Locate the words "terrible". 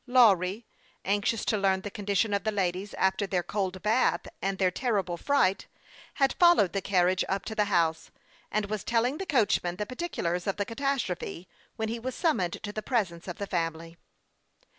4.71-5.15